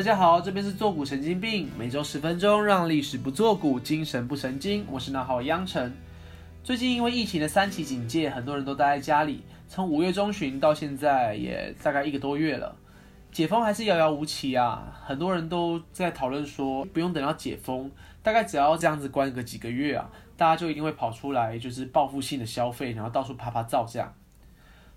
[0.00, 4.82] 大家好，这边是做股神经病，每周十分钟，让历史不做股，精神不神经。
[4.90, 5.94] 我是那号央晨。
[6.64, 12.74] 最近因为疫情的三级警戒，很多人都待在家里，从五月中旬到现在也大概一个多月了，
[13.30, 14.90] 解封还是遥遥无期啊。
[15.04, 17.90] 很多人都在讨论说，不用等到解封，
[18.22, 24.14] 大概只要这样子关个几个月啊，大家就一定会跑出来，就是报复性的消费，然后到处啪啪造这样。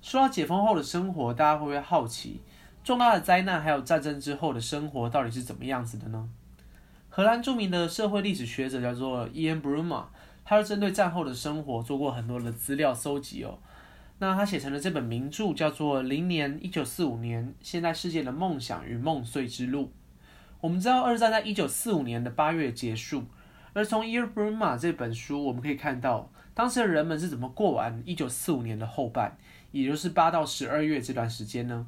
[0.00, 2.40] 说到解封后的生活，大家会不会好奇？
[2.84, 6.28] 重大的灾难还有战争之后的生活到底是怎么样子的呢？
[7.08, 10.06] 荷兰著名的社会历史学者叫做 Ian Bruma，
[10.44, 13.58] 他是针对战后的生活做过很多的资料搜集哦。
[14.18, 19.84] 那他写成了这本名著叫做《零年一九四五年现代世界的梦想与梦碎之路》。
[20.60, 23.24] 我们知道二战在一九四五年的八月结束，
[23.72, 29.36] 而从 Ian Bruma 这本书我们可以看到，当时的人们是怎么过完一九四五年的后半，
[29.70, 31.86] 也就是八到十二月这段时间呢？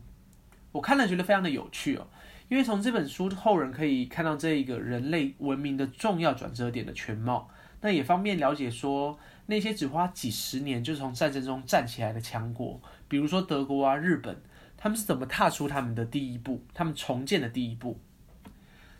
[0.74, 2.04] 我看了觉得非常的有趣哦，
[2.48, 7.48] 因为从这本书后人可以看到这一个人类文明的重要转折点的全貌，
[7.80, 14.36] 那也方便了解说那些只花几十年就从战争中站起来的强国，比如说德国啊、日本，
[14.76, 18.00] 他们是怎么踏出他们的第一步，他们重建的第一步。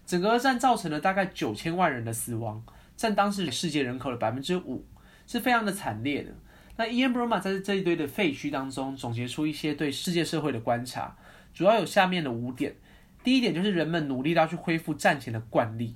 [0.06, 2.62] 整个二战造成了大概九千万人的死亡，
[2.97, 4.84] 占当时世界人口的百分之五，
[5.27, 6.30] 是非常的惨烈的。
[6.77, 11.17] 那 Ian Bruma 在这一堆的废墟当中总结出一些对世界社会的观察。
[11.55, 12.74] 主要有下面的五点，
[13.22, 15.94] 第一点就是人们努力要去恢复战前的惯例，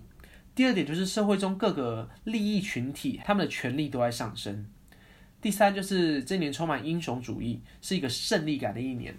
[0.54, 4.64] 第二点就是社会中各个利益群体他们的权力都在上升，
[5.42, 9.14] 第三就是这年充满英雄主义，是一个胜利感的一年，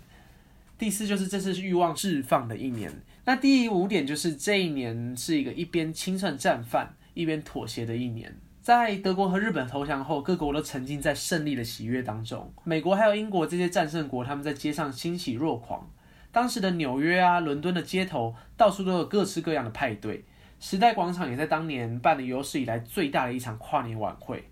[0.78, 2.90] 第四就是这次是欲望释放的一年，
[3.26, 8.34] 那第五点就是这一年是一个一边清算战犯一边妥协的一年。
[8.62, 15.90] 在德国和日本投降后，各国都沉浸在胜利的喜悦当中，美国还有英国这些战胜国，他们在街上欣喜若狂。
[16.32, 20.24] 当时的纽约啊、伦敦的街头，到处都有各式各样的派对。
[20.60, 24.50] 时代广场也在当年办了有史以来最大的一场跨年晚会。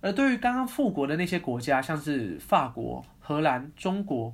[0.00, 4.32] 而对于刚刚复国的那些国家，像是法国、荷兰、中国，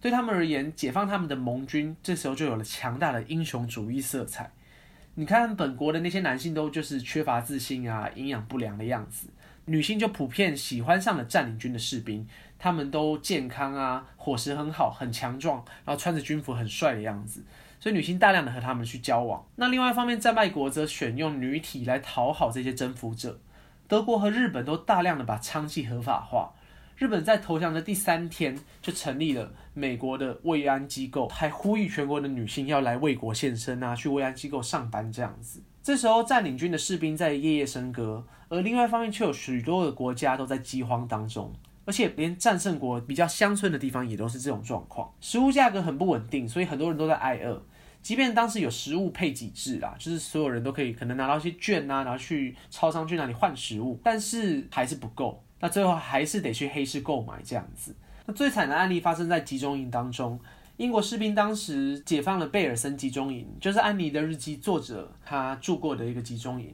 [0.00, 4.50] 对他们而言，解放他们的盟军，这时候就有了强大的英雄主义色彩。
[5.14, 9.28] 你看，本国的那些男性都就是缺乏自信啊、营养不良的样子。
[9.64, 12.26] 女性就普遍喜欢上了占领军的士兵，
[12.58, 17.44] 他们都健康啊，伙食很好，很强壮，然后穿着军服很帅的样子，
[17.78, 19.46] 所以女性大量的和他们去交往。
[19.56, 23.38] 那另外一方面，战败国则选用女体来讨好这些征服者。
[23.86, 26.52] 德国和日本都大量的把娼妓合法化。
[26.96, 35.62] 日本在投降的第三天就成立了美国的慰安机构，还呼吁全国的女性要来为国献身啊，去慰安机构上班这样子。
[35.80, 41.52] 这时候，占领军的士兵在夜夜笙歌，而另外一方面却有许多的国家都在饥荒当中，
[41.88, 47.64] 而且连战胜国比较乡村的地方也都是这种状况，食物价格很不稳定，所以很多人都在挨饿。
[48.02, 57.96] 即便当时有食物配给制啦，就是所有人都可以可能拿到一些券啊，然后去超商去那里换食物，但是还是不够，那最后还是得去黑市购买这样子。
[58.26, 60.38] 那最惨的案例发生在集中营当中。
[60.76, 66.72] 英国士兵当时解放了贝尔森集中营，就是安妮的日记作者他住过的一个集中营。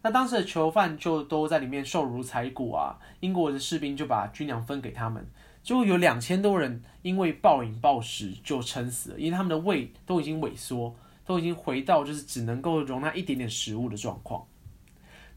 [0.00, 5.26] 那当时的囚犯就都在里面受如柴骨啊，英国的士兵就把军粮分给他们，
[5.62, 10.94] 结果有两千多人因为暴饮暴食就撑死了，因为他们的胃都已经萎缩，
[11.26, 14.46] 都已经回到就是只能够容纳一点点食物的状况。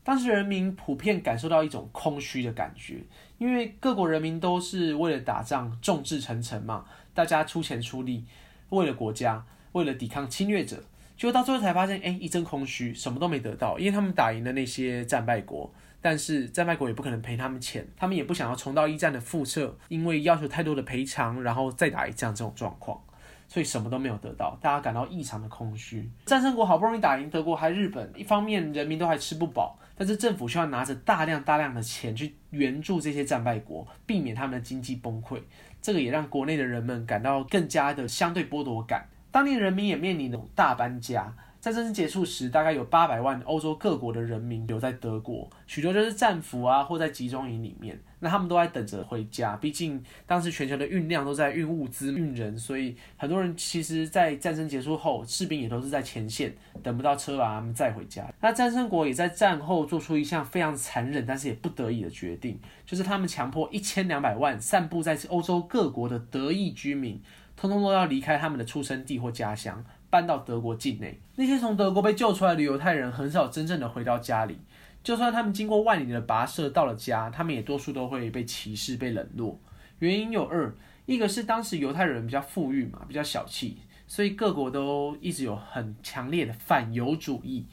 [0.03, 3.03] 当时人民普遍感受到一种空虚的感觉，
[3.39, 8.25] 因为各国人民都是为了打仗众志成城嘛，大家出钱出力，
[8.69, 10.83] 为了国家，为了抵抗侵略者，
[11.21, 15.71] 结果到最后才发现，哎，一阵空虚，什么都没得到，因为他们打赢了那些战败国，
[16.01, 22.99] 但是战败国也不可能赔他们钱，他们也不想要重到一战的复测，因为要求太多的赔偿，然后再打一仗这种状况。
[23.47, 26.09] 所以什么都没有得到，大家感到异常的空虚。
[26.25, 35.39] 战胜国好不容易打赢德国还日本，一方面人民都还吃不饱，但是政府需要拿着大量大量的钱去援助这些战败国，避免他们的经济崩溃。
[35.83, 39.07] 这个也让国内的人们感到更加的相对剥夺感。
[39.31, 41.33] 当地人民也面临大搬家。
[41.59, 47.95] 在战争结束时，大概有八百万欧洲各国的人民留在德国，许多就是战俘啊，或在集中营里面。
[48.19, 56.51] 那他们都在等着回家，毕竟当时全球的运量都在运物资、运人，所以很多人其实，在战争结束后，士兵也都是在前线
[56.81, 58.27] 等不到车把他们载回家。
[58.41, 67.21] 那战胜国也在战后做出一项非常残忍，但是也不得已的决定，就是他们强迫一千两百万散布在欧洲各国的德裔居民，
[67.61, 69.85] 通通都要离开他们的出生地或家乡。
[70.09, 74.59] 搬到德国境内，那些从德国被救出来的犹太人很少真正的回到家里。
[75.03, 79.57] 就算他们经过万里的跋涉到了家，他们也多数都会被歧视、被冷落。
[79.99, 80.75] 原因有二：
[81.05, 87.67] 一个是当时犹太人比较富裕嘛，比较小气，所以各国都一直有很强烈的反犹主义。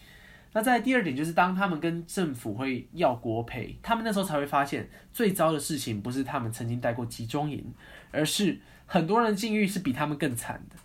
[0.52, 7.62] 那在第二点就是，当他们跟政府会要国赔，他们那时候才会发现，最糟的事情不是他们曾经待过集中营，
[8.10, 10.76] 而是很多人境遇是比他们更惨的。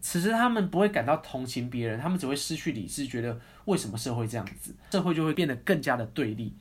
[0.00, 6.54] 此时他们不会感到同情别人，他们只会失去理智，觉得为什么社会这样子，社会就会变得更加的对立。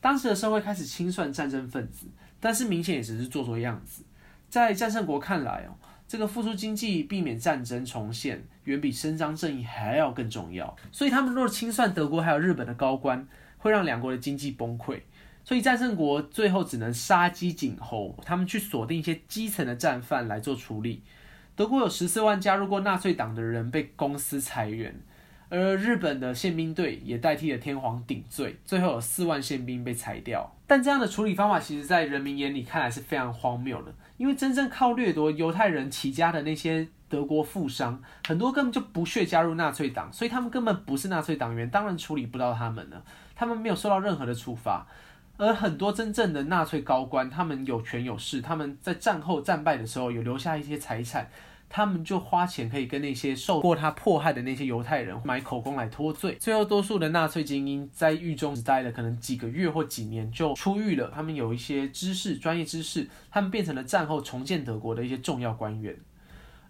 [0.00, 2.06] 当时的社会开始清算战争分子，
[2.38, 4.04] 但是明显也只是做做样子。
[4.48, 5.74] 在战胜国看来哦。
[6.12, 10.76] 这个复苏经济、避免战争重现，远比伸张正义还要更重要。
[10.92, 13.26] 所以他们若清算德国还有日本的高官，
[13.56, 15.00] 会让两国的经济崩溃。
[15.42, 21.02] 所以战胜国最后只能杀鸡儆猴，他们去锁定一些基层的战犯来做处理。
[21.56, 24.94] 德国有十四万加入过纳粹党的人被公司裁员，
[25.48, 30.54] 而日本的宪兵队也代替了天皇顶罪，最后有四万宪兵被裁掉。
[30.66, 33.94] 但这样的处理方法，其实在人民眼里看来是非常荒谬的。
[34.22, 43.02] 因为真正靠掠夺犹太人起家的那些德国富商，很多根本就不屑加入纳粹党，所以他们根本不是纳粹党员，当然处理不到他们了。
[43.34, 44.86] 他们没有受到任何的处罚，
[45.38, 51.28] 而很多真正的纳粹高官，他们有权有势，他们在战后战败的时候有留下一些财产。
[51.74, 56.36] 他们就花钱可以跟那些受过他迫害的那些犹太人买口供来脱罪。
[56.38, 61.10] 最后，多数的纳粹精英在狱中只待了可能几个月或几年就出狱了。
[61.14, 65.96] 他们有一些知识、专业知识，他们变成了战后重建德国的一些重要官员。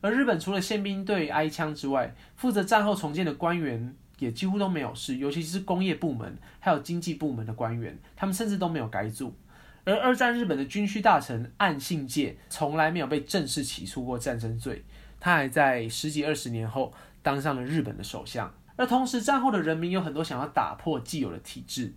[0.00, 9.34] 而日本除了宪兵队挨枪之外，负责战后重建的官员也几乎都没有事，尤其是工业部门还有经济部门的官员，他们甚至都没有改组。
[9.84, 14.84] 而二战日本的军需大臣岸信介从来没有被正式起诉过战争罪，
[15.18, 18.54] 他还在十几二十年后当上了日本的首相。
[18.76, 21.92] 而同时，战后的人民有很多想要打破既有的体制，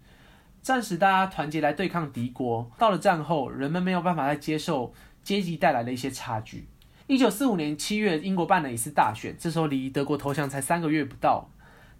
[0.62, 4.94] 战时大家团结来对抗敌国，到了战后，人们没有办法再接受
[5.24, 6.68] 阶级带来的一些差距。
[7.08, 11.48] 一九四五年七月，英国办了一次大选，这时候离德国投降才三个月不到。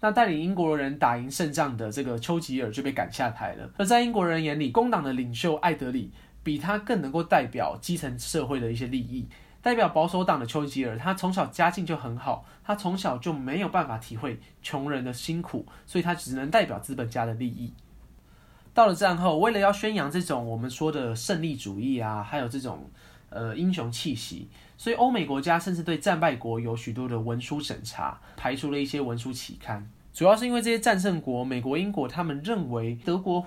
[0.00, 3.70] 那带领英国人打赢胜仗的这个丘吉尔就被赶下台了。
[3.76, 6.12] 而在英国人眼里，工党的领袖艾德里
[6.42, 9.26] 比他更能够代表基层社会的一些利益。
[9.62, 17.72] 代表保守党的丘吉尔，他从小家境就很好，他从小就没有办法体会穷人的辛苦，所以他只能代表资本家的利益。
[18.72, 22.88] 到了战后，为了要宣扬这种我们说的胜利主义啊，还有这种
[23.30, 24.48] 呃英雄气息。
[24.78, 29.88] 所以，欧美国家甚至对战败国有许多的文书审查，排除了一些文书期刊。
[30.12, 33.44] 主要是因为这些战胜国，美国、英国，他们认为德国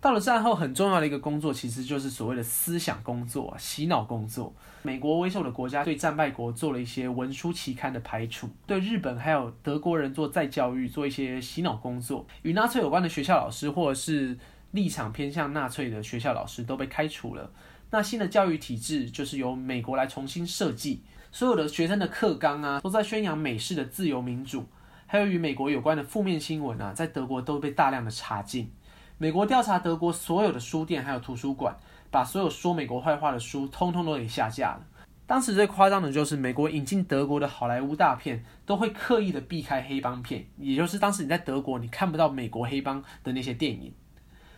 [0.00, 4.52] 到了战后很重要的一个工作，其实就是所谓的思想工作、洗脑工作。
[4.82, 12.26] 美国为首的国家对战败国做了一些文书期刊的排除，对日本还有德国人做再教育，做一些洗脑工作。
[12.42, 14.38] 与纳粹有关的学校老师，或者是
[14.70, 17.50] 立场偏向纳粹的学校老师，都被开除了。
[17.92, 21.02] 那新的教育体制就是由美国来重新设计，
[21.32, 24.66] 所有的学生的课纲啊，都在宣扬美式的自由民主，
[25.06, 28.70] 还有与美国有关的负面新闻啊，在德国都被大量的查禁。
[29.18, 31.76] 美国调查德国所有的书店还有图书馆，
[32.10, 34.86] 把所有说美国坏话的书通通都给下架了。
[35.26, 43.92] 当时最夸张的就是美国引进德国的好莱坞大片，都会刻意的避开黑帮片，也就是当时你在德国你看不到美国黑帮的那些电影。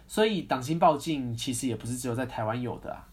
[0.06, 3.08] 所以党禁报禁其实也不是只有在台湾有的啊。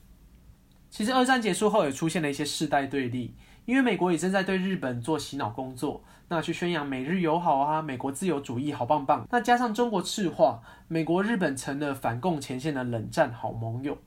[0.89, 3.33] 其实二战结束后也出现了一些世代对立，
[3.65, 9.27] 因为美国也正在对日本做洗脑工作，那去宣扬美日友好啊，美国自由主义好棒棒。
[9.31, 13.97] 那加上中国赤化，美国日本成了反共前线的冷战好盟友。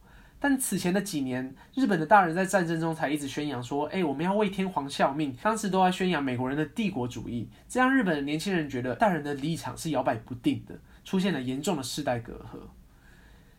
[0.41, 10.75] 但此前的几年，日本的大人在战争中才一直宣扬说，哎，我们要为天皇效命，当时都在宣扬美国人的帝国主义，这样日本的年轻人觉得大人的立场是摇摆不定的，
[11.05, 12.59] 出现了严重的世代隔阂。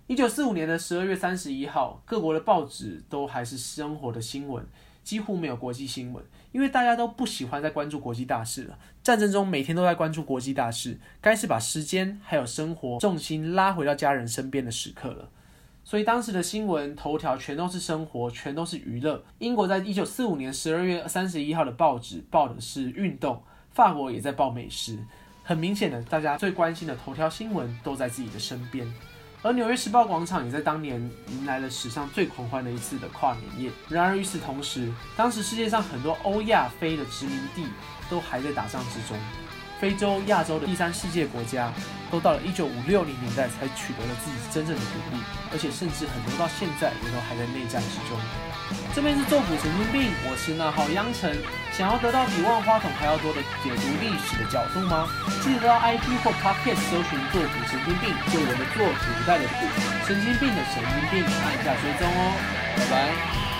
[0.07, 4.65] 一九四五年的十二月三十一号，各国的报纸都还是生活的新闻，
[5.01, 8.77] 几乎没有国际新闻，因为大家都不喜欢再关注国际大事了。
[9.01, 15.29] 战争中每天都在关注国际大事，该是把时间还有生活重心拉回到家人身边的时刻了。
[15.86, 19.24] 所以当时的新闻头条全都是生活，全都是娱乐。
[19.39, 23.41] 英国在一九四五年十二月三十一号的报纸报的是运动，
[23.72, 25.00] 法国也在报美食。
[25.43, 28.86] 很明显的，大家最关心的头条新闻都在自己的身边。
[29.43, 30.97] 而纽约时报广场也在当年
[31.29, 33.71] 迎来了史上最狂欢的一次的跨年夜。
[33.89, 37.67] 然而与此同时，当时世界上很多欧亚非的殖民地
[38.09, 39.17] 都还在打仗之中，
[39.84, 41.68] 非洲、亚洲的第三世界国家
[42.10, 45.20] 都到了一九五六零年代才取得了自己真正的独立，
[45.52, 48.16] 而且甚至很多到现在也都还在内战之中。
[48.96, 51.28] 这边是做股神经病，我是那号央城。
[51.75, 55.04] 想要得到比万花筒还要多的解读历史的角度吗？
[55.44, 59.68] 记得到 IG 或 Podcast 搜寻“做股神经病”，就我的做古代的股，
[60.08, 62.32] 神经病的神经病，按下追踪哦，
[62.80, 63.52] 拜拜。